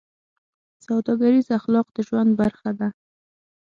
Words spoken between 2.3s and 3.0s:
برخه ده.